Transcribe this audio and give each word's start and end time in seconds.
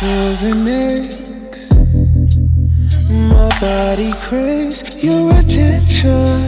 and 0.00 0.68
aches. 0.68 1.72
My 3.08 3.48
body 3.60 4.12
craves 4.12 5.02
your 5.02 5.30
attention. 5.30 6.46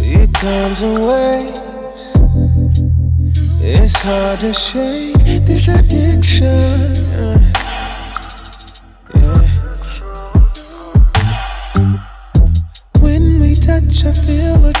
It 0.00 0.32
comes 0.34 0.82
in 0.82 0.94
waves. 1.06 2.12
It's 3.62 4.00
hard 4.00 4.40
to 4.40 4.52
shake 4.52 5.44
this 5.46 5.68
addiction. 5.68 7.51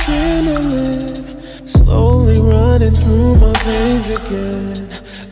Adrenaline 0.02 1.68
slowly 1.68 2.40
running 2.40 2.94
through 2.94 3.36
my 3.36 3.52
veins 3.64 4.10
again. 4.10 4.88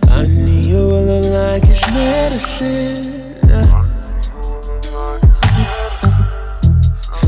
I 0.09 0.27
need 0.27 0.67
your 0.67 1.01
love 1.01 1.27
like 1.27 1.63
it's 1.65 1.91
medicine. 1.91 3.39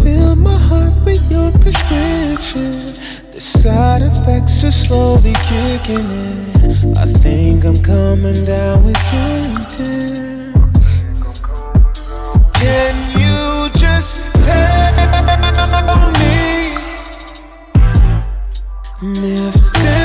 Fill 0.03 0.37
my 0.37 0.55
heart 0.55 0.93
with 1.05 1.23
your 1.31 1.51
prescription. 1.59 2.71
The 3.33 3.41
side 3.41 4.03
effects 4.03 4.63
are 4.65 4.71
slowly 4.71 5.35
kicking 5.51 6.11
in. 6.11 6.97
I 6.97 7.07
think 7.07 7.65
I'm 7.65 7.77
coming 7.77 8.45
down 8.45 8.85
with 8.85 8.99
symptoms. 8.99 9.52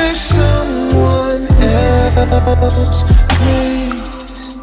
There's 0.08 0.22
someone 0.22 1.48
else, 1.62 3.04
please? 3.36 4.60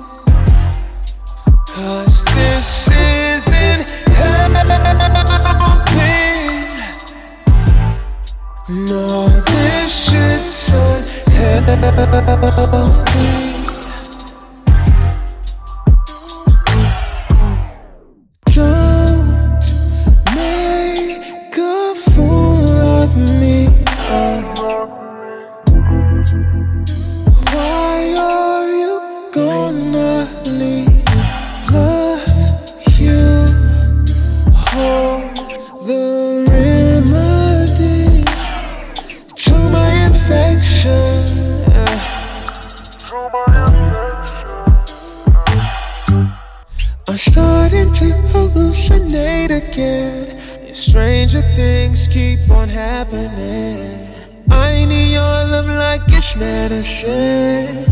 Cause 1.69 2.25
this 2.25 2.89
isn't 2.89 3.91
helping. 4.17 5.05
No, 8.87 9.29
this 9.29 9.93
shit's 10.09 10.73
unhealthy. 11.93 13.54
I'm 47.15 47.19
starting 47.19 47.93
to 47.93 48.07
hallucinate 48.33 49.51
again. 49.51 50.37
And 50.67 50.75
stranger 50.75 51.43
things 51.55 52.09
keep 52.09 52.51
on 52.51 52.69
happening. 52.69 54.11
I 54.51 54.85
need 54.85 55.13
your 55.13 55.23
love 55.23 55.69
like 55.69 56.01
it's 56.09 56.35
medicine. 56.35 57.85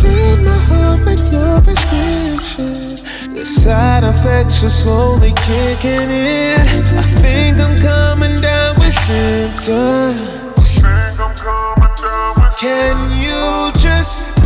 Fill 0.00 0.36
my 0.48 0.56
heart 0.64 1.04
with 1.04 1.30
your 1.30 1.60
prescription. 1.60 3.34
The 3.34 3.44
side 3.44 4.02
effects 4.02 4.64
are 4.64 4.70
slowly 4.70 5.34
kicking 5.44 6.08
in. 6.08 6.58
I 6.96 7.04
think 7.20 7.58
I'm 7.60 7.76
coming 7.76 8.40
down 8.40 8.78
with 8.78 8.94
symptoms. 8.94 10.22
Can 12.58 12.96
you 13.20 13.72
just 13.78 14.43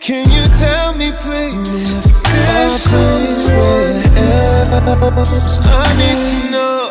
Can 0.00 0.28
you 0.30 0.44
tell 0.56 0.94
me, 0.94 1.12
please? 1.22 1.92
Someone 2.78 4.02
else, 4.18 5.58
I 5.62 5.94
need 5.96 6.20
to 6.30 6.50
know. 6.50 6.90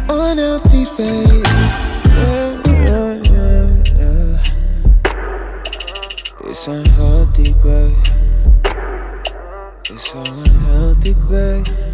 unhealthy, 0.08 0.84
babe. 0.96 1.71
It's 6.62 6.68
unhealthy, 6.68 7.54
babe. 7.54 7.92
It's 9.90 10.14
unhealthy, 10.14 11.14
babe. 11.28 11.91